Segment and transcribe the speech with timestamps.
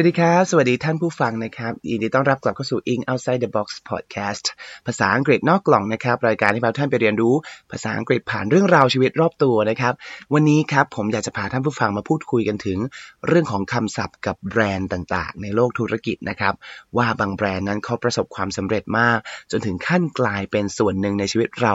[0.00, 4.44] วัสดีครับ สวัสดีท่านผู้ฟังนะครับยินดีต้อนรับกลับเข้าสู่ In Outside the Box Podcast
[4.86, 7.34] ภาษาอังกฤษนอกกล่องนะครับ รายการที่พาท่านไปเรียนรู้
[7.70, 9.94] ภาษาอังกฤษผ่านเรื่องราวชีวิตรอบตัวนะครับ
[10.34, 12.78] วันนี้ครับผมอยากจะพาท่านผู้ฟังมาพูดคุยกันถึง
[13.26, 16.54] เรื่องของคำศัพท์กับแบรนด์ต่างๆ ในโลกธุรกิจนะครับ
[16.96, 19.18] ว่าบางแบรนด์นั้นเขาประสบความสำเร็จมาก
[19.50, 21.74] จนถึงขั้นกลายเป็นส่วนหนึ่งในชีวิตเรา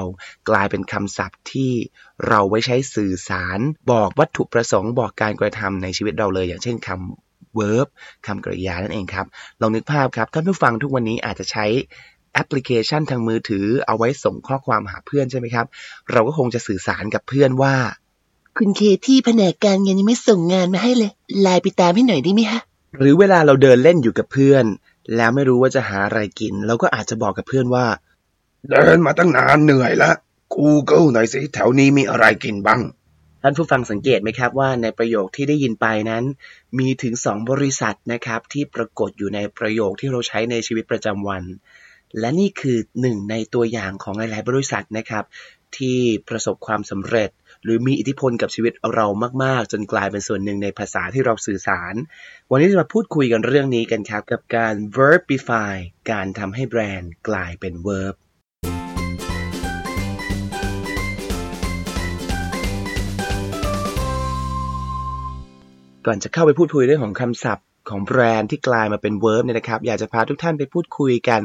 [0.49, 1.71] กลายเป็นคำศัพท์ที่
[2.27, 3.59] เราไว้ใช้สื่อสาร
[3.91, 7.24] บอกวัตถุประสงค์บอกการกระทำในชีวิตเราเลย อย่างเช่นคำ
[7.59, 7.87] verb
[8.27, 9.25] คำกริยานั่นเองครับ
[9.61, 11.65] ลองนึกภาพครับท่านผู้ฟังทุกวันนี้อาจจะใช้
[12.33, 15.65] แอปพลิเคชันทางมือถือเอาไว้ส่งข้อความหาเพื่อนใช่ไหมครับ
[16.11, 17.75] เราก็คงจะสื่อสารกับเพื่อนว่า
[18.57, 22.61] คุณเคที่แผนกการเงินยังไม่ส่งงานมาให้เลยไลน์ไปตามให้หน่อยได้ไหมฮะ
[22.97, 24.65] หรือเวลาเราเดินเล่นอยู่กับเพื่อน
[25.15, 27.85] แล้วไม่รู้ว่าจะหาอะไรกิน เราก็อาจจะบอกกับเพื่อนว่า
[28.71, 30.11] เดินมาตั้งนานเหนื่อยละ
[30.55, 32.81] Google หน่อยสิแถวนี้มีอะไรกินบ้าง
[33.47, 36.23] ท่านผู้ฟังสังเกตไหมครับว่าในประโยคที่ได้ยินไปนั้น
[36.79, 41.43] มีถึง 2 บริษัทนะครับที่ปรากฏอยู่ในประโยคที่เราใช้ในชีวิตประจำวัน
[42.19, 45.25] และนี่คือหนึ่งในตัวอย่างของหลาย ๆ บริษัทนะครับ
[45.77, 45.97] ที่
[46.29, 47.29] ประสบความสำเร็จ
[47.63, 49.05] หรือมีอิทธิพลกับชีวิตเรา
[49.43, 51.93] มาก ๆ จนกลายเป็นส่วนหนึ่งในภาษาที่เราสื่อสาร
[52.51, 55.73] วันนี้จะมาพูดคุยกันเรื่องนี้กันครับกับการ verbify
[56.11, 58.15] การทำให้แบรนด์กลายเป็น verb
[66.05, 71.41] ก่อนจะเข้าไปพูดคุยเรื่องของคำศัพท์ของแบรนด์ที่กลายมาเป็นเวิร์บเนี่ยนะครับ อยากจะพาทุกท่านไปพูดคุยกัน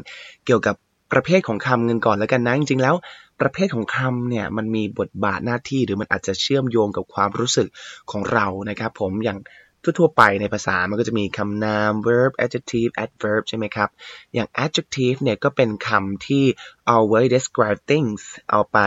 [0.46, 0.74] เกี่ยวกับ
[1.12, 2.94] ประเภทของคำกันก่อนแล้วกันนะจริงๆแล้ว
[3.40, 7.68] ประเภทของคำเนี่ยมันมีบทบาทหน้าที่หรือมันอาจจะเชื่อมโยงกับความรู้สึก
[8.10, 9.38] ของเรานะครับ ผมอย่าง
[9.82, 13.88] ทั่วๆไปในภาษามันก็จะมีคำนาม verb adjective adverb ใช่ไหมครับ
[14.34, 16.44] อย่าง adjective เนี่ยก็เป็นคำที่
[16.88, 18.78] เอาไว้ describe things เอาไป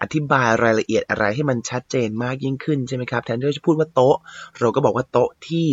[0.00, 4.16] อธิบายรายละเอียดอะไรให้มันชัดเจนมากยิ่งขึ้นใช่ไหมครับ แทนที่เราจะพูดว่าโต๊ะ
[4.58, 5.66] เราก็บอกว่าโต๊ะที่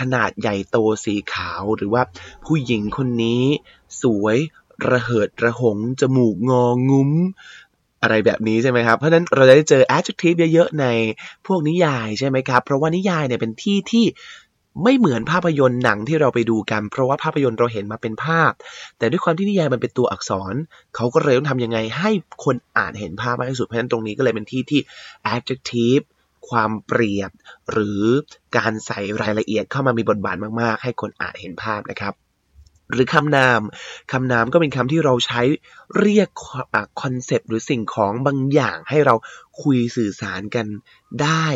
[0.00, 2.02] ขนาดใหญ่โตสีขาวหรือว่า
[2.46, 3.44] ผู้หญิงคนนี้
[4.02, 4.36] สวย
[4.90, 7.10] ระเหิดระหง จมูกงองุ้ม
[8.02, 10.86] อะไรแบบนี้ใช่ไหมครับ เพราะฉะนั้นเราจะได้เจอ adjective เยอะๆใน
[11.46, 14.04] พวกนิยายใช่ไหมครับ เพราะว่านิยายเนี่ยเป็นที่ที่
[14.84, 18.52] ไม่เหมือนภาพยนตร์หนังที่เราไปดูกัน เพราะว่าภาพยนตร์เราเห็นมาเป็นภาพ
[18.98, 20.54] แต่ด้วยความที่นิยายมันเป็นตัวอักษร
[20.96, 22.10] เขาก็เลยต้องทำยังไงให้
[22.44, 24.80] คนอ่านเห็นภาพมากที่สุด เพราะฉะนั้นตรงนี้ก็เลยเป็นที่ที่
[25.34, 26.04] adjective
[26.48, 27.30] ความเปรียบ
[27.70, 28.02] หรือ
[28.56, 32.14] การใส่รายละเอียดเข้ามามีบทบาทมากๆ ให้คนอ่านเห็นภาพนะครับ
[32.94, 33.60] หรือคำนาม
[34.12, 35.42] คำนามก็เป็นคำที่เราใช้
[36.00, 36.28] เรียก
[37.02, 39.14] คอนเซปต์หรือสิ่งของบางอย่างให้เรา
[39.62, 40.66] คุยสื่อสารกัน
[41.22, 41.46] ได้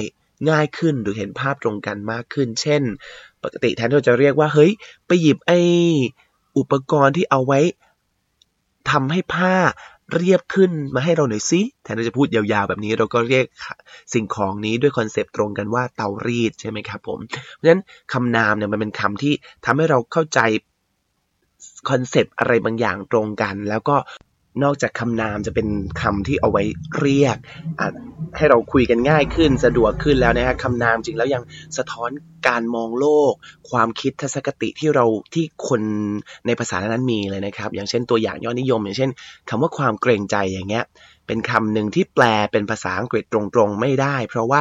[0.50, 2.82] ง่ายขึ้นหรือเห็นภาพตรงกันมากขึ้น เช่น
[3.42, 4.72] ปกติแทนที่เราจะเรียกว่า เฮ้ย
[5.06, 5.52] ไปหยิบไอ
[6.58, 7.60] อุปกรณ์ที่เอาไว้
[8.90, 9.54] ทำให้ผ้า
[10.14, 13.44] เรียบขึ้นมาให้เราหน่อยสิแทนที่จะพูดยาวๆแบบนี้เราก็เรียก
[14.14, 19.34] สิ่งของนี้ด้วย concept ตรงกันว่าเตารีดใช่ไหมครับผม เพราะฉะนั้นคำนามเนี่ยมันเป็นคำที่
[19.64, 20.40] ทำให้เราเข้าใจ
[21.90, 23.96] คอนเซปต์อะไรบางอย่างตรงกัน แล้วก็
[24.62, 25.68] นอกจากคำนามจะเป็น
[26.00, 26.62] คำที่เอาไว้
[26.98, 27.36] เรียก
[28.36, 31.42] ให้เราคุยกันง่ายขึ้นสะดวกขึ้นแล้วนะฮะคำนามจริงแล้วยัง
[31.76, 32.10] สะท้อน
[32.48, 33.32] การมองโลก
[33.70, 35.82] ความคิดทัศนคติที่เราที่คน
[36.46, 39.10] ในภาษานั้นมีเลยนะครับ อย่างเช่นตัวอย่างยอดนิยม อย่างเช่น
[39.48, 40.84] คำว่าความเกรงใจอย่างเงี้ย
[41.26, 44.60] เป็นคำหนึ่งที่แปลเป็นภาษาอังกฤษตรงๆไม่ได้ เพราะว่า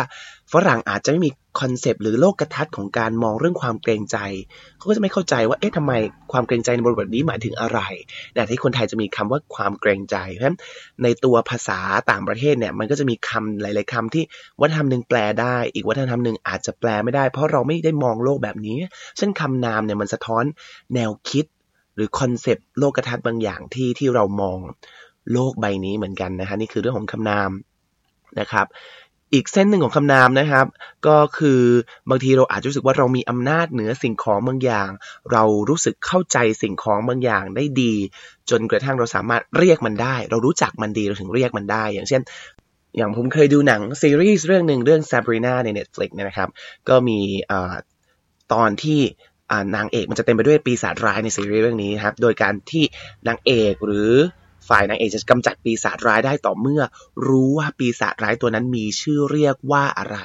[0.54, 4.18] ฝรั่งอาจจะไม่มีคอนเซปต์หรือโลกกระทัศน์ของการมองเรื่องความเกรงใจ
[4.78, 5.94] เขาก็จะไม่เข้าใจว่าเอ๊ะทำไม
[6.32, 7.80] ความเกรงใจในบริบทนี้หมายถึงอะไร
[8.34, 10.58] แต่ที่คนไทยจะมีคำว่าความเกรงใจเพราะฉะนั้น
[11.04, 11.80] ในตัวภาษา
[12.12, 14.24] ต่างประเทศเนี่ยมันก็จะมีคำหลาย ๆคำที่
[14.62, 18.78] วัฒนธรรมหนึ่งแปลได้ อีกวัฒนธรรมหนึ่งอาจจะแปลไม่ได้ เพราะเราไม่ได้มองโลกแบบนี้
[19.18, 20.44] เช่นคำนามเนี่ยมันสะท้อน
[20.96, 21.46] แนวคิด
[21.96, 24.60] หรือ concept โลกทัศน์บางอย่างที่ที่เรามอง
[25.34, 27.52] โลกใบนี้เหมือนกันนะฮะนี่คือเรื่องของคำนาม
[28.40, 28.68] นะครับ
[29.34, 30.66] อีกเส้นหนึ่งของคำนามนะครับ
[31.08, 31.62] ก็คือ
[32.10, 34.90] บางทีเราอาจจะรู้สึกว่าเรามีอำนาจเหนือสิ่งของบางอย่าง
[35.32, 37.94] เรารู้สึกเข้าใจสิ่งของบางอย่างได้ดี
[38.50, 42.22] จนกระทั่งเราสามารถเรียกมันได้ เรารู้จักมันดีเราถึงเรียกมันได้ อย่างเช่น
[42.98, 46.50] อย่างผมเคยดูหนังซีรีส์เรื่องหนึ่งเรื่อง Sabrina ใน Netflix เนี่ยนะครับ
[46.90, 47.20] ก็มี
[48.54, 49.02] ตอนที่
[49.76, 52.84] นางเอกมันจะเต็มไปด้วยปีศาจร้ายในซีรีส์เรื่องนี้ครับ โดยการที่
[53.28, 54.12] นางเอกหรือ
[54.70, 56.82] ฝ่ายนางเอกจะกำจัดปีศาจร้ายได้ต่อเมื่อ
[57.28, 60.18] รู้ว่าปีศาจร้ายตัวนั้นมีชื่อเรียกว่าอะไร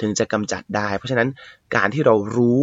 [0.00, 1.28] ถึงจะกำจัดได้ เพราะฉะนั้น
[1.76, 2.58] การที่เรารู้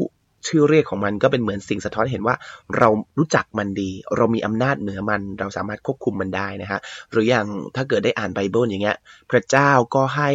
[0.48, 2.36] ชื่อเรียกของมันก็เป็นเหมือนสิ่งสะท้อนเห็นว่า
[2.78, 6.80] เรารู้จักมันดี เรามีอำนาจเหนือมัน เราสามารถควบคุมมันได้นะฮะ
[7.12, 8.98] หรืออย่างถ้าเกิดได้อ่านไบเบิลอย่างเงี้ย
[9.32, 10.30] พระเจ้าก็ให้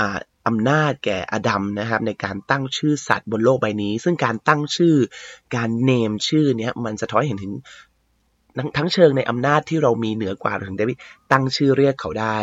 [0.00, 0.18] อ่า
[0.48, 4.94] อำนาจแก่อดัมนะครับในการตั้งชื่อสัตว์บนโลกใบนี้ ซึ่งการตั้งชื่อ
[5.56, 7.54] การ name ชื่อเนี้ยมันสะท้อนเห็นถึง
[8.58, 10.84] ทั้งทั้งเชิงในอำนาจที่เรามีเหนือกว่าถึงได้
[11.32, 12.38] ตั้งชื่อเรียกเขาได้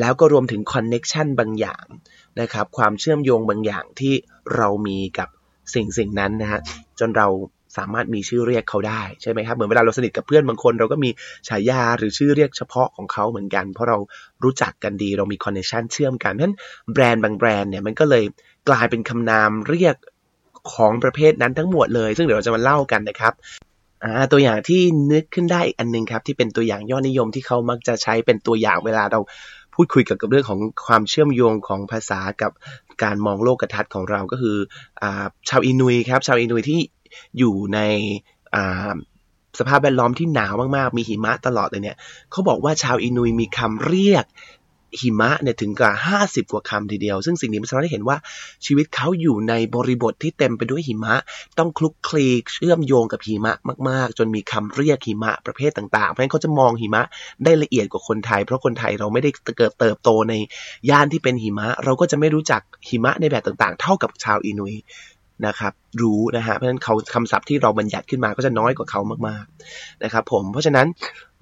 [0.00, 1.84] แล้วก็รวมถึง connection บางอย่าง
[2.40, 4.14] นะครับ ความเชื่อมโยงบางอย่างที่
[4.56, 5.28] เรามีกับ
[5.74, 6.60] สิ่งสิ่งนั้นนะฮะ
[7.00, 7.28] จนเรา
[7.76, 11.10] สามารถมีชื่อเรียกเขาได้ใช่ไหมครับเหมือนเวลาเราสนิทกับเพื่อนบางคน เราก็มี
[11.48, 13.98] ฉายาหรือชื่อเรียกเฉพาะของเขาเหมือนกัน เพราะเรา
[14.44, 16.56] รู้จักกันดีเรามี connection เชื่อมกันเพราะฉะนั้น
[16.92, 18.24] แบรนด์บางแบรนด์เนี่ยมันก็เลย
[18.68, 19.96] กลายเป็นคำนามเรียก
[20.74, 23.32] ของประเภทนั้นทั้งหมดเลย ซึ่งเดี๋ยวเราจะมาเล่ากันนะครับ
[24.04, 24.80] อ่าตัวอย่างที่
[25.12, 29.20] นึกขึ้นได้อีกอันนึงครับ ที่เป็นตัวอย่างยอดนิยมที่เขามักจะใช้เป็นตัวอย่างเวลาเรา
[29.74, 32.52] พูดคุยเกี่ยวกับเรื่องของความเชื่อมโยงของภาษากับ
[33.02, 34.56] การมองโลกทัศน์ของเราก็คือ
[35.02, 35.04] อ
[35.48, 36.80] ชาวอินุอิตครับ ชาวอินุอิตที่
[37.38, 37.78] อยู่ใน
[39.58, 41.96] สภาพแวดล้อมที่หนาวมากๆ มีหิมะตลอดเลยเนี่ย
[42.30, 44.24] เขาบอกว่าชาวอินุยมีคำเรียก
[45.00, 48.16] หิมะเนี่ยถึงกว่าห้าสิบกว่าคำทีเดียว ซึ่งสิ่งนี้มันสะท้อนให้เห็นว่า
[48.66, 51.14] ชีวิตเขาอยู่ในบริบทที่เต็มไปด้วยหิมะ
[51.58, 53.52] ต้องคลุกคลีเชื่อมโยงกับหิมะ
[53.88, 57.02] มาก ๆ จนมีคำเรียกหิมะประเภทต่างๆ เพราะฉะนั้นเขาจะมองหิมะ
[57.44, 60.34] ได้ละเอียดกว่าคนไทย เพราะคนไทยเราไม่ได้เกิดเติบโตใน
[60.90, 64.74] ย่านที่เป็นหิมะ เราก็จะไม่รู้จักหิมะในแบบต่างๆ เท่ากับชาวอินุย
[65.46, 65.72] นะครับ
[66.02, 70.86] รู้นะฮะเพราะฉะนั้นเขาคำศัพท์ที่เราบัญญัติขึ้นมาก็จะน้อยกว่าเขามากๆนะครับผมเพราะฉะนั้น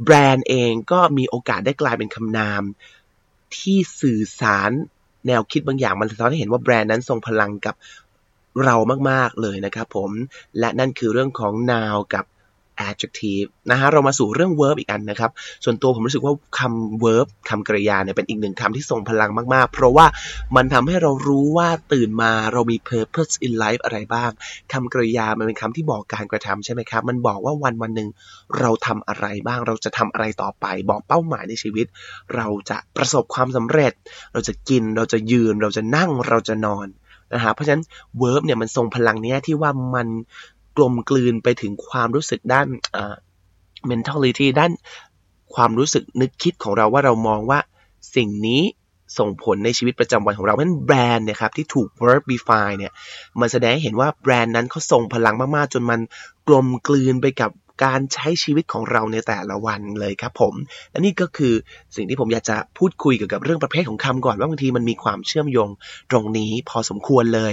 [0.05, 2.63] แบรนด์เองก็มีโอกาสได้กลายเป็นคำนาม
[3.59, 4.71] ที่สื่อสาร
[5.27, 7.75] แนวคิดบางอย่างมันสะท้อนให้เห็นว่าแบรนด์นั้นทรงพลังกับ
[8.65, 8.77] เรา
[9.11, 10.11] มาก ๆ เลยนะครับผม
[10.59, 12.25] และนั่นคือเรื่องของนาวกับ
[12.89, 15.31] adjective นะฮะเรามาสู่เรื่อง verb อีกอันนะครับ
[15.65, 20.07] ส่วนตัวผมรู้สึกว่าคำ verb คำกริยาเนี่ยเป็นอีกหนึ่งคำที่ทรงพลังมาก ๆ เพราะว่า
[20.57, 24.31] มันทำให้เรารู้ว่าตื่นมาเรามี purpose in life อะไรบ้าง
[24.73, 28.09] คำกริยามันเป็นคำที่บอกการกระทำใช่ไหมครับ มันบอกว่าวันวันหนึ่ง
[28.59, 31.87] เราทำอะไรบ้าง เราจะทำอะไรต่อไป บอกเป้าหมายในชีวิต
[32.37, 33.93] เราจะประสบความสำเร็จ
[34.33, 36.89] เราจะกิน เราจะยืน เราจะนั่ง เราจะนอน
[37.35, 37.85] นะฮะเพราะฉะนั้น
[38.21, 40.09] verb เนี่ยมันทรงพลังเนี้ยที่ว่ามัน
[40.77, 42.67] กลมกลืนไปถึงความรู้สึกด้าน
[43.91, 44.73] mentality ด้าน
[45.55, 47.59] ความรู้สึกนึกคิดของเราว่าเรามองว่า
[48.17, 48.63] สิ่งนี้
[49.19, 52.93] ส่งผลในชีวิตประจำวันของเราเพราะแบรนด์นี่ยครับที่ถูก verbify เนี่ย
[53.41, 56.01] มันแสดงให้เห็นว่าแบรนด์นั้นเขาส่งพลังมากๆ จนมัน
[56.49, 57.51] กลมกลืนไปกับ
[57.85, 60.55] การใช้ชีวิตของเราในแต่ละวันเลยครับผม
[60.91, 61.55] และนี่ก็คือ
[61.97, 65.69] สิ่งที่ผมอยากจะพูดคุยเกี่ยวกับเรื่องประเภทของคำก่อนว่าบางทีมันมีความเชื่อมโยง
[66.11, 67.53] ตรงนี้พอสมควรเลย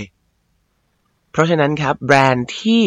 [1.37, 2.83] เพราะฉะนั้นครับแบรนด์ที่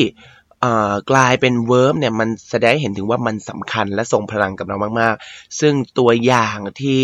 [1.11, 7.03] กลายเป็น verb เนี่ยมันแสดงเห็นถึงว่ามันสำคัญและส่งพลังกับเรามาก ๆ ซึ่งตัวอย่างที่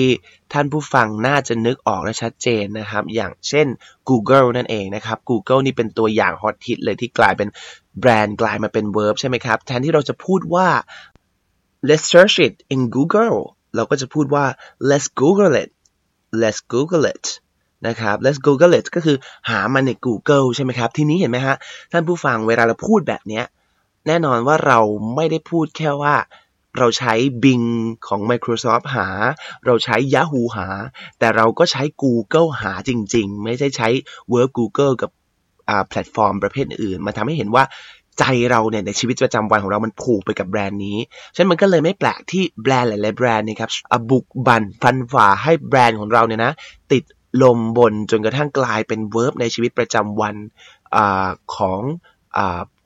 [0.53, 3.67] ท่านผู้ฟังน่าจะนึกออกและชัดเจนนะครับ อย่างเช่น
[4.09, 7.49] Google นั่นเองนะครับ Google นี่เป็นตัวอย่างฮอตฮิตเลยที่กลายเป็น
[8.01, 10.69] แบรนด์กลายมาเป็น verb ใช่ไหมครับ แทนที่เราจะพูดว่า
[11.89, 13.39] let's search it in Google
[13.75, 14.45] เราก็จะพูดว่า
[14.91, 15.71] let's Google it
[16.43, 17.27] let's Google it
[17.87, 19.17] นะครับ let's Google it ก็คือ
[19.51, 21.57] หามันใน Google ใช่ไหมครับ ทีนี้เห็นไหมฮะ
[21.93, 23.43] ท่านผู้ฟังเวลาเราพูดแบบนี้
[24.07, 24.79] แน่นอนว่าเรา
[25.15, 26.17] ไม่ได้พูดแค่ว่า
[26.79, 27.69] เราใช้ Bing
[28.07, 29.09] ของ Microsoft หา
[29.67, 30.69] เราใช้ Yahoo หา
[31.19, 33.89] แต่เราก็ใช้ Google หาจริง ๆ ไม่ใช่ใช้
[34.33, 35.11] Word Google กับ
[35.89, 37.65] แพลตฟอร์มประเภทอื่น มาทำให้เห็นว่า
[38.19, 40.99] ใจเราเนี่ยในชีวิตประจำวันของเรามันผูกไปกับแบรนด์นี้
[41.35, 43.71] ฉะนั้นมันก็เลยไม่แปลกที่แบรนด์หลายๆแบรนด์นะครับ
[44.11, 46.53] บุกบันฟันฝ่าให้แบรนด์ของเราเนี่ยนะ
[46.93, 47.03] ติด
[47.43, 50.35] ลมบนจนกระทั่งกลายเป็นเวิร์บในชีวิตประจำวัน
[50.97, 50.99] อ
[51.57, 51.81] ของ
[52.37, 52.39] อ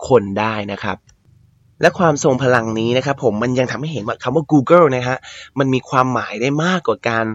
[0.08, 0.98] คนได้นะครับ
[1.80, 5.18] และความทรงพลังนี้นะครับผมมันยังทำให้เห็นว่าคำว่า Google นะฮะ
[5.58, 7.26] มันมีความหมายได้มากกว่าการ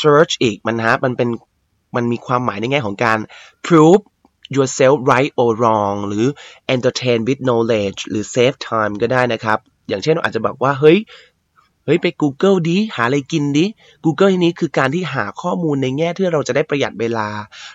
[0.00, 1.28] search อีกมันฮะมันเป็น
[1.96, 3.18] มันมีความหมายในแง่ของการ
[3.66, 4.02] prove
[4.56, 6.26] yourself right or wrong หรือ
[6.74, 10.98] entertain with knowledge หรือ save time ก็ได้นะครับ อย่างเช่นอาจจะบอกว่า เฮ้ย
[11.88, 13.64] เฮ้ยไป Google ดิหาอะไรกินดิ
[14.04, 17.28] Google ที่นี้คือการที่หาข้อมูลในแง่ที่เราจะได้ประหยัดเวลา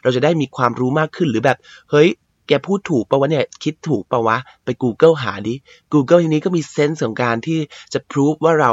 [0.03, 1.57] เราจะได้มีความรู้มากขึ้นหรือแบบ
[1.91, 2.09] เฮ้ย
[2.47, 5.55] แกพูดถูกปะวะเนี่ยคิดถูกปะวะ ไป Google หาดิ
[5.93, 7.59] Google ทีนี้ก็มีเซนส์ของการที่
[7.93, 8.71] จะพิสูจว่าเรา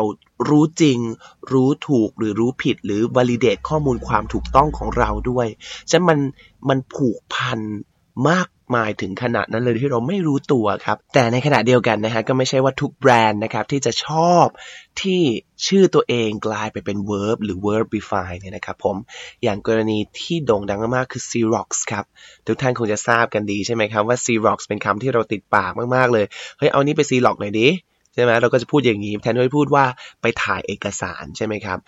[0.48, 0.98] รู้จริง
[1.52, 5.46] รู้ถูกหรือรู้ผิด หรือ validate ข้อมูลความถูกต้องของเราด้วย
[5.90, 6.18] ฉะนั้นมัน
[6.68, 7.58] มันผูกพัน
[8.28, 8.46] มาก
[8.76, 14.46] มายถึงขนาดนั้นเลยที่เราไม่รู้ตัวครับ แต่ในขณะเดียวกันนะฮะก็ไม่ใช่ว่าทุกแบรนด์นะครับที่จะชอบ
[15.00, 15.20] ที่
[15.66, 18.96] ชื่อตัวเองกลายไปเป็น verb หรือ verbify เนี่ยนะครับผม
[19.42, 22.04] อย่างกรณีที่โด่งดังมากๆคือ Xerox ครับ
[22.46, 26.24] ทุกท่านคงจะทราบกันดีใช่ไหมครับว่า Xerox เป็นคำที่เราติดปากมากๆเลย
[26.58, 27.68] เฮ้ยเอานี้ไป Xerox หน่อยดิ
[28.14, 29.84] ใช่ไหมเราก็จะพูดอย่างนี้แทนที่จะพูดว่า
[30.22, 31.78] ไปถ่ายเอกสารใช่ไหมครับ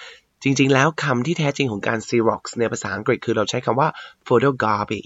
[0.44, 3.88] จริงๆ แล้วคำที่แท้จริงของการ Xerox ในภาษาอังกฤษคือเราใช้คำว่า
[4.26, 5.02] photocopy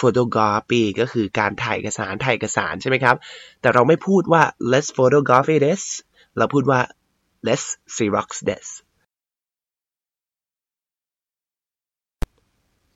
[0.00, 3.16] photography ก็คือการถ่ายเอกสารถ่ายเอกสารใช่ไหมครับ
[3.60, 5.82] แต่เราไม่พูดว่า let's photograph this
[6.38, 6.80] เราพูดว่า
[7.46, 7.66] let's
[7.96, 8.66] xerox this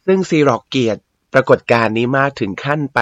[0.06, 1.02] ซึ่ง xerox เกียรติ
[1.34, 3.00] ปรากฏการณ์นี้มากถึงขั้นไป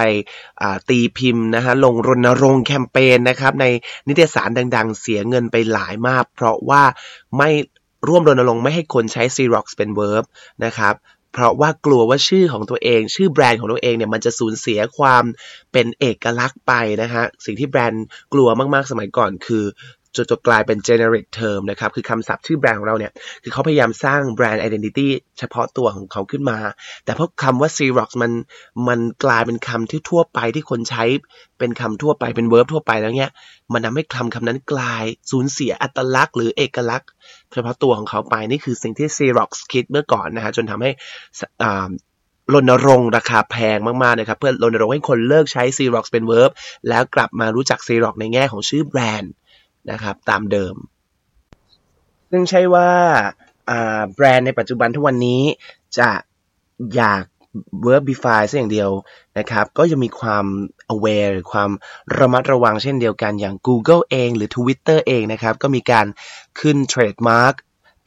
[0.89, 3.65] ตีพิมพ์นะฮะลงรณรงค์แคมเปญนะครับ ใน
[4.07, 6.83] นิตยสารดังๆ เสียเงินไปหลายมาก เพราะว่า
[7.37, 7.49] ไม่
[8.07, 10.23] ร่วมรณรงค์ไม่ให้คนใช้ Xerox เป็น verb
[10.65, 10.95] นะครับ
[11.33, 15.23] เพราะว่ากลัวว่าชื่อของตัวเอง ชื่อแบรนด์ของตัวเองเนี่ยมันจะสูญเสียความ
[15.71, 19.65] เป็นเอกลักษณ์ไปนะฮะสิ่งที่แบรนด์กลัวมากๆสมัยก่อนคือ
[20.15, 23.11] จนจะกลายเป็น generic term นะครับ คือคำศัพท์ชื่อแบรนด์ของเราเนี่ย
[23.43, 25.07] คือเขาพยายามสร้างแบรนด์ identity
[25.39, 26.57] เฉพาะตัวของเขาขึ้นมา
[27.05, 28.31] แต่เพราะคำว่า Xerox มัน
[28.87, 31.03] มันกลายเป็นคำที่ทั่วไปที่คนใช้
[31.59, 33.31] เป็นคำทั่วไปเป็น verb ทั่วไปแล้วเนี่ย
[33.73, 37.09] มันทำให้คำคำนั้นกลายสูญเสียอัตลักษณ์หรือเอกลักษณ์
[37.53, 40.91] เฉพาะตัวของเขาไป นี่คือสิ่งที่ Xerox คิดเมื่อก่อนนะฮะจนทำให้
[42.53, 46.51] รณรงค์ราคาแพงมากๆนะครับ เพื่อรณรงค์ให้คนเลิกใช้ Xerox เป็น verb
[46.89, 49.31] แล้วกลับมารู้จัก Xerox ในแง่ของชื่อแบรนด์
[49.91, 50.75] นะครับ ตามเดิม
[52.31, 52.89] ซึ่งใช่ว่า
[54.13, 55.41] แบรนด์ในปัจจุบันทุกวันนี้
[55.97, 56.09] จะ
[56.95, 57.23] อยาก
[57.85, 58.89] verbify ซะอย่างเดียว
[59.37, 60.45] นะครับ ก็จะมีความ
[60.93, 61.69] aware หรือความ
[62.17, 66.05] ระมัดระวังเช่นเดียวกันอย่าง Google เองหรือ Twitter เองนะครับ ก็มีการ
[66.59, 67.55] ขึ้น trademark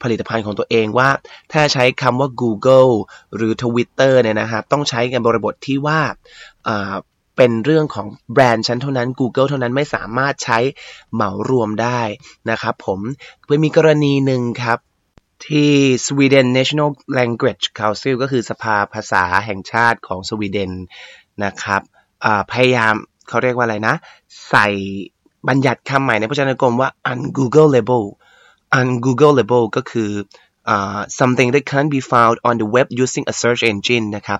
[0.03, 1.09] ผลิตภัณฑ์ของตัวเองว่า
[1.51, 2.91] ถ้าใช้คำว่า Google
[3.35, 6.01] หรือ Twitter เนี่ยนะครับต้องใช้กันบริบทที่ว่า
[7.35, 10.59] เป็นเรื่องของแบรนด์ชั้นเท่านั้น Google เท่านั้นไม่สามารถใช้
[11.13, 12.01] เหมารวมได้
[12.49, 12.99] นะครับผม
[13.43, 14.79] เพื่อมีกรณีหนึ่งครับ
[15.45, 15.71] ที่
[16.05, 20.71] Sweden National Language Council ก็คือสภาภาษาแห่งชาติของสวีเดน
[21.43, 21.81] นะครับ
[22.51, 22.93] พยายาม
[23.29, 23.95] เขาเรียกว่าอะไรนะ
[24.49, 24.67] ใส่
[25.47, 28.07] บัญญัติคำใหม่ในพจนานุกรมว่า ungoogleable
[28.79, 30.11] ungoogleable ก็คือ
[30.73, 34.39] uh, something that can't be found on the web using a search engine นะครับ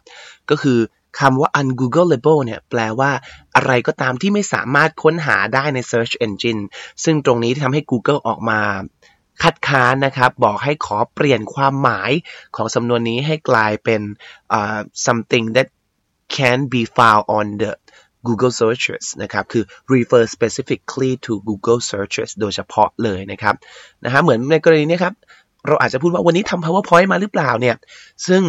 [0.50, 0.80] ก็คือ
[1.20, 3.12] คำว่า ungoogleable เนี่ยแปลว่า
[3.56, 6.62] อะไรก็ตามที่ไม่สามารถค้นหาได้ใน search engine
[7.04, 8.62] ซึ่งตรงนี้ที่ทำให้ Google ออกมา
[9.44, 12.12] คัดค้านนะครับ บอกให้ขอเปลี่ยนความหมาย
[12.56, 14.02] ของสำนวนนี้ให้กลายเป็น
[14.58, 15.68] uh, something that
[16.36, 17.72] can be found on the
[18.28, 23.56] Google searches นะครับ คือ refer specifically to Google searches โดยเฉพาะเลยนะครับ
[24.04, 25.14] นะฮะเหมือนในกรณีนี้ครับ
[25.68, 27.76] เราอาจจะพูดว่าวันนี้ทำ PowerPoint มาหรือเปล่าเนี่ย
[28.28, 28.44] ซึ่ง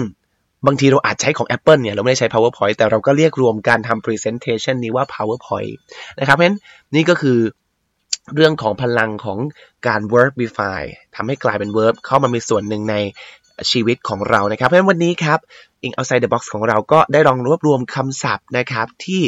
[0.67, 5.75] บางทีเราอาจใช้ของ Apple เนี่ยเราไม่ได้ใช้ PowerPoint แต่เราก็เรียกรวมการทำ Presentation นี้ว่า PowerPoint
[6.19, 6.59] นะครับเพราะฉะนั้น
[6.95, 7.39] นี่ก็คือ
[8.35, 9.39] เรื่องของพลังของ
[9.87, 10.83] การ Verbify
[11.17, 12.97] ทำให้กลายเป็น Verb เข้ามามีส่วนหนึ่งใน
[13.71, 15.39] ชีวิตของเรานะครับ เพราะฉะนั้นวันนี้ครับ
[15.87, 19.23] In Outside the Box ของเราก็ได้ลองรวบรวมคำศัพท์นะครับที่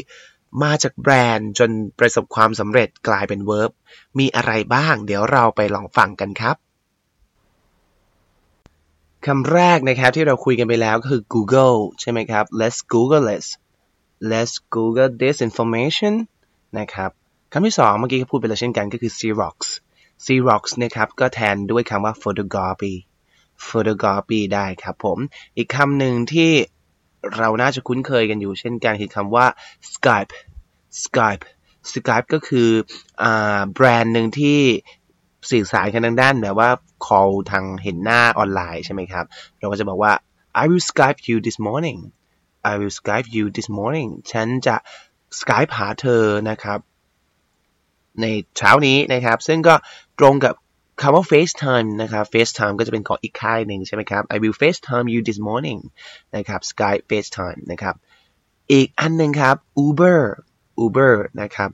[0.63, 3.71] มาจากแบรนด์จนประสบความสำเร็จกลายเป็น Verb
[4.19, 6.57] มีอะไรบ้าง เดี๋ยวเราไปลองฟังกันครับ
[9.27, 13.47] คำแรกนะครับที่เราคุยกันไปแล้วก็คือ Google ใช่ไหมครับ Let's Google this
[14.31, 16.15] Let's Google this information
[16.79, 17.11] นะครับ
[17.53, 19.59] คำที่สองเมื่อกี้พูดไปแล้วเช่นกันก็คือ Xerox
[20.25, 22.95] Xerox นะครับก็แทนด้วยคำว่า photography
[23.69, 25.19] photography ได้ครับผม
[25.57, 26.53] อีกคำหนึ่งที่
[27.37, 29.47] เราน่าจะคุ้นเคยกันอยู่เช่นกันคือคำว่า
[29.93, 30.33] Skype
[31.05, 31.45] Skype
[31.93, 32.71] Skype ก็คือ
[33.23, 33.25] อ
[33.75, 34.61] แบรนด์หนึ่งที่
[35.51, 36.71] สื่อสารกันทางด้านแบบว่า
[37.07, 39.25] call ทางเห็นหน้าออนไลน์ใช่ไหมครับ
[39.59, 40.13] เราก็จะบอกว่า
[40.63, 41.99] I will Skype you this morning
[42.71, 44.77] I will Skype you this morning ฉันจะ
[45.41, 46.79] Skype หาเธอนะครับ
[48.21, 48.27] ใน
[48.57, 49.75] เช้านี้นะครับ ซึ่งก็
[50.19, 50.55] ตรงกับ
[51.01, 55.81] คำว่า FaceTime นะครับ FaceTime ก็จะเป็นของอีกค่ายหนึ่งใช่ไหมครับ I will FaceTime you this morning
[56.37, 57.95] นะครับ Skype FaceTime นะครับ
[58.73, 60.21] อีกอันหนึ่งครับ Uber
[60.85, 61.71] Uber นะครับ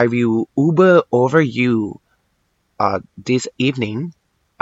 [0.00, 1.74] I will Uber over you
[2.84, 2.98] uh,
[3.28, 3.98] this evening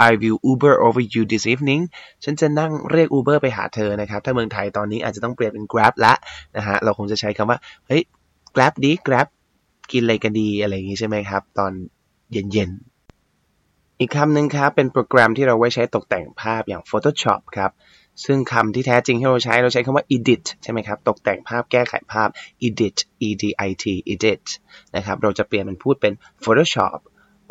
[0.09, 1.81] I will Uber over you this evening
[2.23, 6.13] ฉันจะนั่งเรียก Uber ไปหาเธอนะครับ ถ้าเมืองไทยตอนนี้อาจจะต้องเปลี่ยนเป็น Grab ละ
[6.57, 8.03] นะฮะ เราคงจะใช้คำว่า เฮ้ย
[8.55, 9.27] Grab ดี Grab
[9.91, 11.71] กินอะไรกันดี อะไรอย่างนี้ใช่ไหมครับ ตอน
[12.31, 17.71] เย็นๆ อีกคำหนึ่งครับ เป็นโปรแกรมที่เราไว้ใช้ตกแต่งภาพอย่าง Photoshop ครับ
[18.25, 22.29] ซึ่งคำที่แท้จริงที่เราใช้ เราใช้คำว่า edit ใช่ไหมครับ ตกแต่งภาพแก้ไขภาพ
[22.67, 22.97] edit
[23.27, 24.43] e d i t edit
[24.95, 26.13] นะครับ เราจะเปลี่ยนมันพูดเป็น
[26.43, 26.99] Photoshop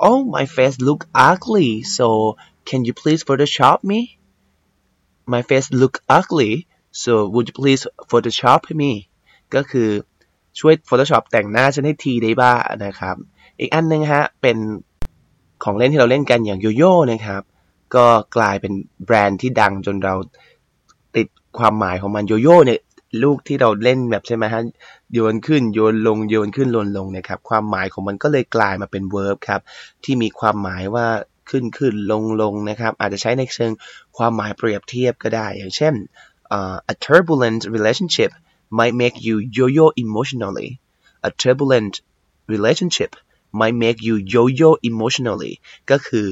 [0.08, 2.06] oh my face look ugly so
[2.68, 4.00] can you please photoshop me
[5.32, 6.52] my face look ugly
[7.02, 8.92] so would you please photoshop me
[9.54, 9.88] ก็คือ
[10.58, 13.16] ช่วย Photoshop แต่งหน้าฉันให้ทีได้บ้างนะครับ
[13.60, 14.56] อีกอันนึงฮะ เป็น
[15.64, 17.42] ของเล่นที่เราเล่นกันอย่างโยโย่นะครับ
[17.94, 18.72] ก็กลายเป็น
[19.04, 20.14] แบรนด์ที่ดังจนเรา
[21.16, 21.26] ติด
[21.58, 22.80] ความหมายของมันโยโย่เนี่ย
[23.22, 24.62] ลูกที่เราเล่นแบบใช่ไหมฮะ
[25.14, 29.60] โยนขึ้นโยนลงโยนขึ้นลนลงนะครับความหมายของมันก็เลยกลายมาเป็น verb ครับ
[30.04, 31.06] ที่มีความหมายว่า
[31.50, 33.72] ขึ้นขึ้นลงลงนะครับอาจจะใช้ในเชิง
[34.16, 35.94] ความหมายเปรียบเทียบก็ได้ อย่างเช่น
[36.56, 38.30] uh, a turbulent relationship
[38.78, 40.68] might make you yo-yo emotionally
[41.28, 41.94] a turbulent
[42.52, 43.10] relationship
[43.60, 45.52] might make you yo-yo emotionally
[45.90, 46.26] ก็คือ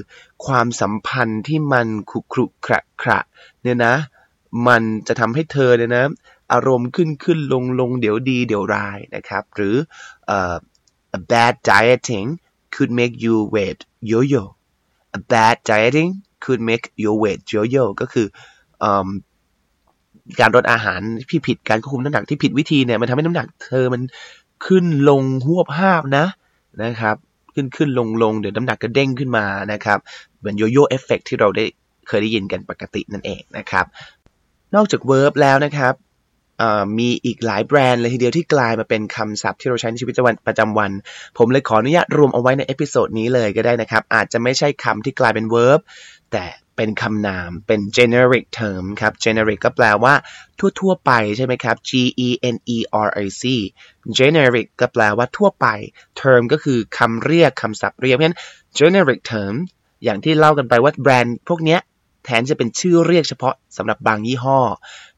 [0.46, 3.18] ความสัมพันธ์ที่มันขรุขรุขระขระ
[3.62, 3.96] เนี่ยนะ
[4.68, 6.04] มันจะทำให้เธอเนี่ยนะ
[6.52, 9.76] อารมณ์ขึ้นขึ้นลงลงเดี๋ยวดีเดี๋ยวร้ายนะครับ หรือ
[10.36, 10.58] uh,
[11.18, 12.28] a bad dieting
[12.74, 14.44] could make you weight yo-yo
[15.18, 16.10] a bad dieting
[16.44, 18.26] could make your weight yo-yo ก็คือ
[18.82, 18.86] อ
[20.40, 21.00] การลดอาหาร
[21.30, 24.02] ที่ผิดการควบคุมน้ำหนักที่ผิดวิธีเนี่ยมันทำให้น้ำหนักเธอมัน
[24.66, 26.26] ขึ้นลงหวบภาพนะ
[26.84, 27.16] นะครับ
[27.54, 29.98] ขึ้นขึ้นลงลงเดี๋ยวน้ำหนักก็เด้งขึ้นมานะครับ
[30.38, 31.64] เหมือนโยโย่เอฟเฟกที่เราได้
[32.08, 33.86] เคยได้ยินกันปกตินั่นเองนะครับ
[34.74, 35.94] นอกจากเวิร์บแล้วนะครับ
[36.98, 40.14] มีอีกหลายแบรนด์เลยทีเดียวที่กลายมาเป็นคำศัพท์ที่เราใช้ในชีวิต
[40.46, 40.90] ประจำวัน
[41.38, 45.80] ผมเลยขออนุญาตรวมเอาไว้ใน episode นี้เลยก็ได้นะครับ อาจจะไม่ใช่คำที่กลายเป็น verb
[46.32, 46.44] แต่
[46.76, 50.14] เป็นคำนาม เป็น generic term ครับ generic ก็แปลว่า
[50.80, 51.90] ทั่ว ๆ ไปใช่ไหมครับ G
[52.26, 53.42] E N E R I C
[54.18, 55.66] generic ก็แปลว่าทั่วไป
[56.20, 58.38] term ก็คือคำเรียกคำศัพท์เรียกเพราะฉะนั้น
[58.78, 59.54] generic term
[60.04, 61.80] อย่างที่เล่ากันไปว่าแบรนด์พวกเนี้ย
[62.28, 64.60] แทนจะเป็นชื่อเรียกเฉพาะสำหรับบางยี่ห้อ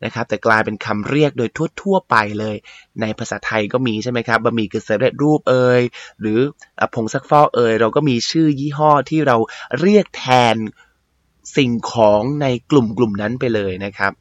[0.04, 1.50] นะครับ แต่กลายเป็นคำเรียกโดย
[1.80, 2.56] ทั่วๆไปเลย
[3.00, 5.82] ในภาษาไทยก็มีใช่ไหมครับบะหมี่กึ่งสำเร็จรูปเอ่ย
[6.20, 6.38] หรือ
[6.94, 9.36] ผงซักฟอกเอ่ยเราก็มีชื่อยี่ห้อที่เรา
[9.80, 10.24] เรียกแท
[10.54, 10.56] น
[11.56, 14.12] สิ่งของในกลุ่มกลุ่มนั้นไปเลยนะครับ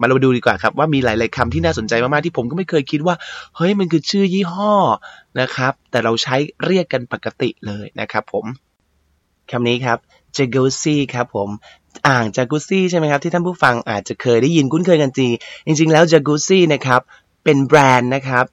[0.00, 3.14] มาเราดูดีกว่าครับว่ามีหลาย ๆคำที่น่าสนใจมาก ๆ ที่ผมก็ไม่เคยคิดว่า
[3.56, 4.74] เฮ้ยมันคือชื่อยี่ห้อ
[5.40, 8.44] นะครับ แต่เราใช้เรียกกันปกติเลยนะครับผม
[9.50, 9.98] คำนี้ครับ
[10.36, 11.48] jacuzzi ครับผม
[12.08, 15.28] อ่างจากุซี่ใช่ไหมครับที่ท่านผู้ฟังอาจจะเคยได้ยินคุ้นเคยกันจี
[15.66, 17.00] จริง ๆ แล้วจากุซี่นะครับ
[17.44, 18.44] เป็นแบรนด์นะครับ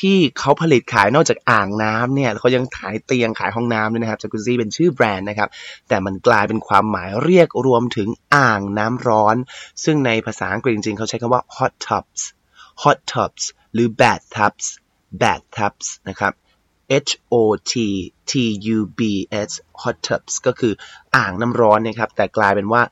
[0.00, 5.48] ที่เขาผลิตขายนอกจากอ่างน้ำเนี่ยเขายังขายเตียงขายห้องน้ำด้วยนะครับจากุซี่เป็นชื่อแบรนด์นะครับ
[5.88, 9.36] แต่มันกลายเป็นความหมายเรียกรวมถึงอ่างน้ำร้อน
[9.84, 12.22] ซึ่งในภาษาอังกฤษจริง ๆ เขาใช้คำว่า hot tubs
[12.82, 13.44] hot tubs
[13.74, 14.66] หรือ bath tubs
[15.20, 16.32] bath tubs นะครับ
[17.06, 17.34] H O
[17.70, 17.72] T
[18.30, 18.32] T
[18.76, 19.00] U B
[19.48, 19.50] S
[19.82, 20.72] hot tubs ก็คือ
[21.16, 22.82] อ่างน้ำร้อนนะครับ แต่กลายเป็นว่า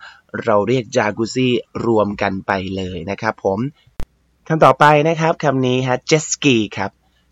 [0.45, 1.53] เราเรียกจากุซี่
[1.87, 3.59] รวมกันไปเลยนะครับผม
[4.47, 6.91] คำต่อไปนะครับคำนี้ฮะ jet ski ครับ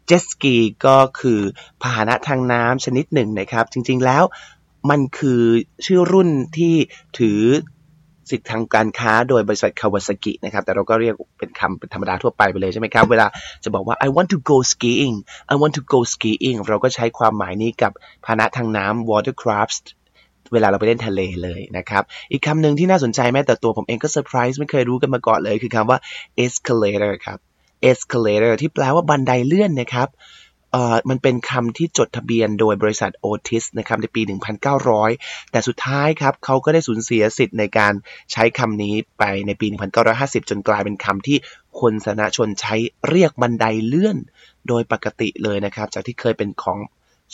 [0.08, 0.54] jet ski
[0.86, 1.40] ก็คือ
[1.82, 4.24] พาหนะทางน้ำชนิดหนึ่งนะครับ จริงๆแล้ว
[4.90, 5.42] มันคือ
[5.86, 6.74] ชื่อรุ่นที่
[7.18, 7.40] ถือ
[8.30, 13.26] สิทธิทางการค้าโดยบริษัทคาวาซากินะครับ แต่เราก็เรียกเป็นคำเป็นธรรมดาทั่วไปไปเลยใช่ไหมครับ เวลา
[13.64, 15.16] จะบอกว่า I want to go skiing
[15.52, 17.92] I want to go skiing เราก็ใช้ความหมายนี้กับ
[18.26, 19.84] พาหนะทางน้ำ watercraft
[20.52, 25.98] เวลาเราไปเล่นทะเลเลยนะครับ อีกคำหนึ่งที่น่าสนใจแม้แต่ตัวผมเองก็เซอร์ไพรส์ไม่เคยรู้กันมาก่อนเลย คือคำว่า
[26.44, 27.38] escalator ครับ
[27.90, 30.08] escalator ที่แปลว่าบันไดเลื่อนนะครับ
[31.10, 34.22] มันเป็นคำที่จดทะเบียนโดยบริษัท Otis นะครับในปี
[34.86, 37.92] 1900 แต่สุดท้ายครับเขาก็ได้สูญเสียสิทธิ์ในการ
[38.32, 39.66] ใช้คำนี้ไปในปี
[40.08, 41.38] 1950 จนกลายเป็นคำที่
[41.80, 42.76] คนสาธารณชนใช้
[43.08, 44.18] เรียกบันไดเลื่อน
[44.68, 46.78] โดยปกติเลยนะครับ จากที่เคยเป็นของ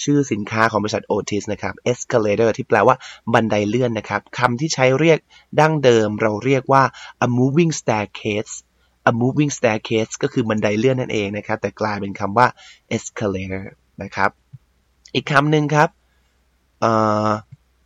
[0.03, 2.97] ชื่อสินค้าของบริษัทโอทิสนะครับ escalator ที่แปลว่า
[3.33, 5.18] บันไดเลื่อนนะครับคำที่ใช้เรียก
[5.61, 6.83] ดั้งเดิมเราเรียกว่า
[7.27, 8.55] a moving staircase
[9.11, 12.47] a moving staircase ก็คือบันไดเลื่อนนั่นเองนะครับ แต่กลายเป็นคำว่า
[12.97, 13.65] escalator
[14.03, 14.31] นะครับ
[15.15, 15.88] อีกคำหนึ่งครับ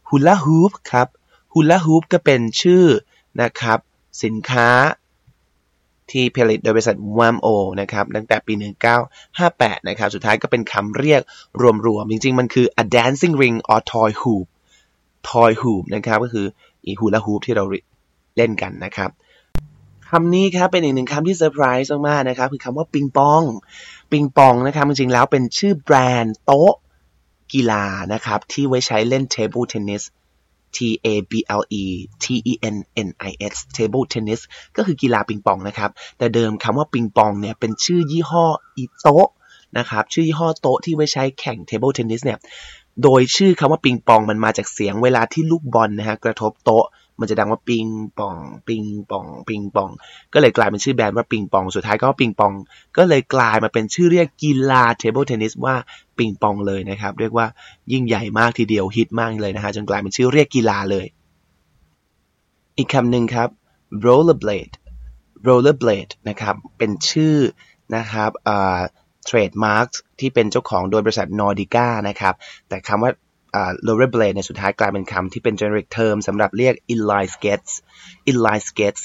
[0.09, 1.09] hula hoop ครับ
[1.53, 2.85] hula hoop ก็เป็นชื่อ
[3.43, 3.79] นะครับ
[4.25, 4.69] สินค้า
[6.11, 7.49] ที่ผลิตโดยบริษัท WAMO
[7.81, 8.55] นะครับ ตั้งแต่ปี
[9.21, 11.23] 1958 นะครับ สุดท้ายก็เป็นคำเรียก
[11.87, 14.47] รวมๆ จริงๆ มันคือ a dancing ring or toy hoop
[15.31, 16.47] toy hoop นะครับ ก็คือ
[16.85, 17.65] อี hula hoop ที่เรา
[18.37, 19.11] เล่นกันนะครับ
[20.11, 23.43] คำนี้ครับเป็นอีกหนึ่งคำที่เซอร์ไพรส์มากๆนะครับคือคำว่าปิงปอง
[24.13, 26.73] ปิงปองนะครับจริงๆแล้วเป็นชื่อแบรนด์โต๊ะ
[27.53, 30.03] กีฬานะครับที่ไว้ใช้เล่น table tennis
[30.77, 31.85] T A B L E
[32.23, 34.41] T E N N I S table tennis
[34.77, 39.29] ก็คือกีฬาปิงปองนะครับ แต่เดิมคำว่าปิงปองเนี่ยเป็นชื่อยี่ห้ออีโต๊ะ
[39.79, 42.39] นะครับ ชื่อยี่ห้อโต๊ะที่ไว้ใช้แข่ง table tennis เนี่ย
[43.03, 46.85] โดยชื่อคำว่าปิงปองมันมาจากเสียงเวลาที่ลูกบอลนะฮะกระทบโต๊ะ
[47.21, 47.87] มันจะดังว่าปิง
[48.19, 48.37] ปอง
[48.69, 49.91] ปิงปอง ปิงปอง
[50.33, 52.53] ก็เลยกลายเป็นชื่อแบรนด์ว่าปิงปอง สุดท้ายก็ปิงปอง
[52.97, 55.75] ก็เลยกลายมาเป็นชื่อเรียกกีฬา table tennis ว่า
[56.19, 57.47] ปิงปองเลยนะครับ เรียกว่า
[57.93, 61.07] ยิ่งใหญ่มากทีเดียวฮิตมากเลยนะฮะจนกลายเป็นชื่อเรียกกีฬาเลย
[62.77, 63.49] อีกคำหนึ่งครับ
[64.07, 64.75] rollerblade
[65.47, 67.37] rollerblade นะครับ เป็นชื่อ
[67.97, 68.31] นะครับ
[69.27, 69.87] trademark
[70.21, 72.35] ที่เป็นเจ้าของโดยบริษัท Nordica นะครับ
[72.69, 73.11] แต่คำว่า
[73.87, 77.73] rollerblade ในสุดท้ายกลายเป็นคำที่เป็น generic term สำหรับเรียก inline skates
[78.31, 79.05] inline skates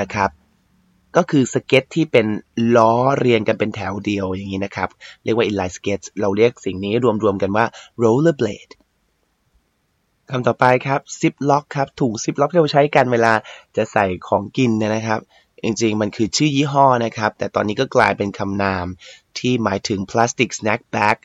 [0.00, 0.30] นะครับ
[1.16, 2.26] ก็คือสเก็ตที่เป็น
[2.76, 4.88] ล้อเรียงกันเป็นแถวเดียวอย่างนี้นะครับ
[5.24, 7.66] เรียกว่า inline skates เราเรียกสิ่งนี้รวมๆกันว่า
[8.02, 8.72] roller blade
[10.30, 13.32] คำต่อไปครับ zip lock ครับถุง zip lock ที่เราใช้กันเวลา
[13.76, 15.20] จะใส่ของกินนะครับ
[15.62, 18.86] จริงๆ มันคือชื่อยี่ห้อนะครับ แต่ตอนนี้ก็กลายเป็นคำนาม
[19.38, 21.16] ที่หมายถึง plastic snack bag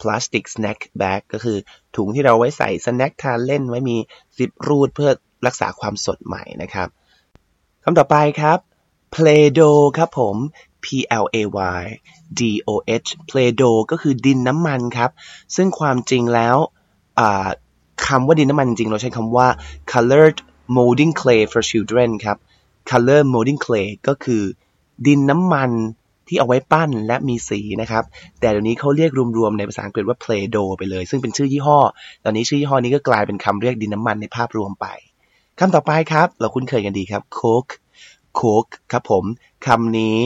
[0.00, 1.58] plastic snack bag ก็คือ
[1.96, 3.96] ถุงที่เราไว้ใส่สแน็คทานเล่นไว้มี
[4.36, 5.10] ซิปรูดเพื่อ
[5.46, 6.88] รักษาความสดใหม่นะครับ
[7.84, 8.58] คำต่อไปครับ
[9.14, 10.36] Play-Doh ครับผม
[10.84, 10.86] P
[11.24, 11.36] L A
[11.78, 11.82] Y
[12.38, 12.70] D O
[13.04, 15.10] H Play-Doh ก็คือดินน้ำมันครับ
[15.56, 16.56] ซึ่งความจริงแล้ว
[18.06, 19.48] คำว่าดินน้ำมันจริงเราใช้คำว่า
[19.92, 20.38] colored
[20.76, 22.36] molding clay for children ครับ
[22.90, 24.42] color molding clay ก็คือ
[25.06, 25.70] ดินน้ำมัน
[26.30, 28.04] ที่เอาไว้ปั้นและมีสีนะครับ
[28.40, 31.78] แต่เดี๋ยวนี้เขาเรียกรวมๆในภาษาอังกฤษว่า Play-Doh ไปเลย ซึ่งเป็นชื่อยี่ห้อ
[32.24, 34.86] ตอนนี้ชื่อยี่ห้อนี้ก็กลายเป็นคำเรียกดินน้ำมันในภาพรวมไป
[35.58, 37.72] คำต่อไปครับ เราคุ้นเคยกันดีครับ Coke
[38.38, 39.24] Coke ครับผม
[39.66, 40.18] คำนี้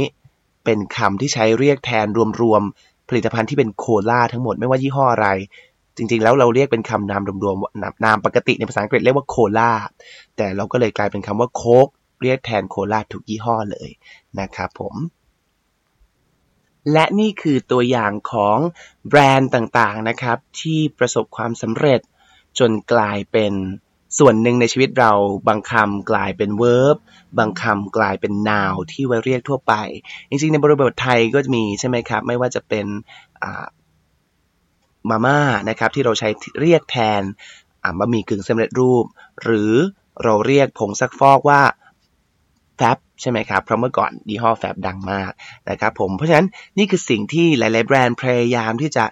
[0.65, 2.07] เป็นคำที่ใช้เรียกแทน
[2.43, 5.29] รวมๆผลิตภัณฑ์ที่เป็นโคลาทั้งหมดไม่ว่ายี่ห้ออะไร
[5.97, 9.73] จริงๆ แล้วเราเรียกเป็นคำนามรวมๆนามปกติในภาษาอังกฤษเรียกว่าโคลา
[10.37, 11.89] แต่เราก็เลยกลายเป็นคำว่าโค้ก
[12.23, 13.89] เรียกแทนโคลาทุกยี่ห้อเลย
[14.41, 14.95] นะครับผม
[16.93, 18.59] และนี่คือตัวอย่างของ
[19.09, 22.01] แบรนด์ต่างๆนะครับ ที่ประสบความสำเร็จ
[22.59, 23.53] จนกลายเป็น
[24.19, 25.13] ส่วนหนึ่งในชีวิตเรา
[25.49, 26.97] บางคำกลายเป็น verb
[27.39, 29.75] บางคำกลายเป็น noun ที่ไว้เรียกทั่วไป
[30.29, 32.87] จริงๆ ในบริบทไทยก็มีใช่ไหมครับ ไม่ว่าจะเป็น
[35.11, 36.29] มาม่านะครับที่เราใช้
[36.61, 37.23] เรียกแทน
[37.99, 39.05] บะหมี่กึ่งสำเร็จรูป
[39.45, 39.73] หรือ
[40.23, 41.63] เราเรียกผงซักฟอกว่า
[42.77, 45.31] แฟบ ใช่ไหมครับ เพราะเมื่อก่อนยี่ห้อแฟบดังมาก
[45.71, 46.47] นะครับผม เพราะฉะนั้น
[46.79, 49.05] นี่คือสิ่งที่หลาย ๆ แบรนด์พยายามที่จะ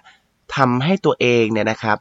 [0.55, 1.97] ทำให้ตัวเองเนี่ยนะครับ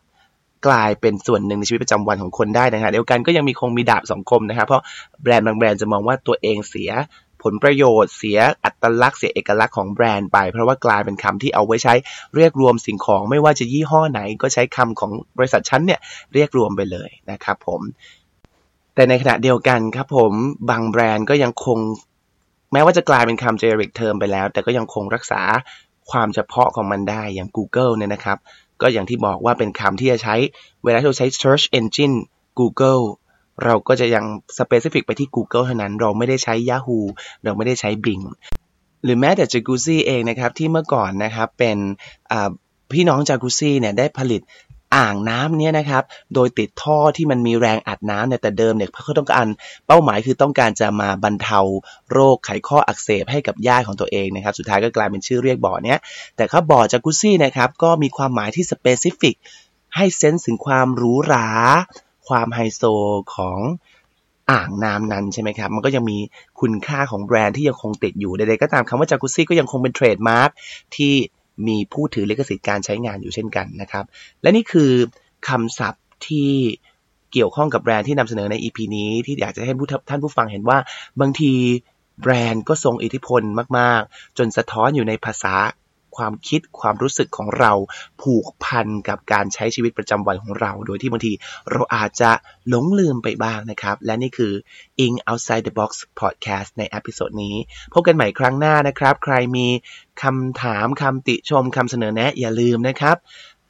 [0.66, 4.82] กลายเป็นส่วนหนึ่งในชีวิตประจำวันของคนได้นะฮะเดียวกันก็ยังมีคงมีดาบสองคมนะครับ เพราะ
[5.22, 6.90] แบรนด์บางแบรนด์จะมองว่าตัวเองเสีย
[7.42, 11.94] ผลประโยชน์เสียอัตลักษณ์เสียเอกลักษณ์ของแบรนด์ไป เพราะว่ากลายเป็นคำที่เอาไว้ใช้
[12.36, 16.00] เรียกรวมสิ่งของไม่ว่าจะยี่ห้อไหน ก็ใช้คำของบริษัทชั้นเนี่ย
[16.34, 17.80] เรียกรวมไปเลยนะครับผม
[18.94, 20.32] แต่ในขณะเดียวกันครับผม
[20.70, 21.78] บางแบรนด์ก็ยังคง
[22.72, 25.40] แม้ว่าจะกลายเป็นคำ generic term ไปแล้ว แต่ก็ยังคงรักษา
[26.10, 28.38] ความเฉพาะของมันได้อย่าง Google เนี่ยนะครับ
[28.80, 30.36] ก็อย่างที่บอกว่าเป็นคำที่จะใช้
[30.84, 32.16] เวลาที่เราใช้ search engine
[32.58, 33.02] Google
[33.64, 34.24] เราก็จะยัง
[34.58, 37.00] specific ไปที่ Google เท่านั้น เราไม่ได้ใช้ Yahoo
[37.44, 38.24] เราไม่ได้ใช้ Bing
[39.04, 41.78] หรือแม้แต่ Jacuzzi เองนะครับที่เมื่อก่อนนะครับเป็น
[42.92, 44.42] พี่น้อง Jacuzzi เนี่ยได้ผลิต
[44.96, 46.02] อ่างน้ำเนี่ยนะครับ
[46.34, 49.46] โดยติดท่อที่มันมีแรงอัดน้ำเนี่ยแต่เดิมเนี่ยเขาต้องการ
[49.86, 51.60] เป้าหมายคือต้องการจะมาบรรเทา
[52.12, 55.98] โรคไขข้ออักเสบให้กับญาติของตัวเองนะครับ สุดท้ายก็กลายเป็นชื่อเรียกบ่อเนี้ย
[56.36, 59.34] แต่ครับบ่อจากุซี่นะครับก็มีความหมายที่ specific
[59.96, 61.48] ให้ sense ถึงความหรูหรา
[62.28, 62.82] ความไฮโซ
[63.34, 63.58] ของ
[64.50, 66.18] อ่างน้ำนั้นใช่ไหมครับ มันก็ยังมี
[66.60, 70.50] คุณค่าของแบรนด์ที่ยังคงติดอยู่ใดๆก็ตามคำว่าจากุซี่ก็ยังคงเป็น trademark
[70.96, 71.14] ที่
[71.66, 74.04] มีผู้ถือลิขสิทธิ์การใช้งานอยู่เช่นกันนะครับ
[74.42, 74.92] และนี่คือ
[75.48, 76.50] คำศัพท์ที่
[77.32, 80.78] เกี่ยวข้องกับแบรนด์ที่นำเสนอใน EP นี้ที่อยากจะให้ผู้ท่านผู้ฟังเห็นว่า
[81.20, 81.52] บางที
[82.22, 83.42] แบรนด์ก็ทรงอิทธิพล
[83.78, 85.54] มาก ๆ จนสะท้อนอยู่ในภาษา
[86.16, 87.72] ความคิดความรู้สึกของเรา
[88.22, 91.32] ผูกพันกับการใช้ชีวิตประจำวันของเรา โดยที่บางที
[91.70, 92.30] เราอาจจะ
[92.68, 94.52] หลงลืมไปบ้างนะครับ และนี่คือ
[95.04, 97.56] In Outside the Box Podcast ใน episode นี้
[97.92, 99.66] พบกันใหม่ครั้งหน้านะครับ ใครมี
[100.22, 103.16] คำถามคำติชมคำเสนอแนะอย่าลืมนะครับ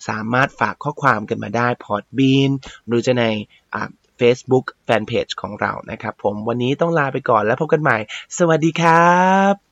[0.08, 2.50] สามารถฝากข้อความกันมาได้ Podbean
[2.86, 3.24] หรือจะใน
[4.20, 7.96] Facebook Fanpage ของเรานะครับ ผมวันนี้ต้องลาไปก่อนแล้วพบกันใหม่
[8.38, 9.12] สวัสดีครั
[9.52, 9.71] บ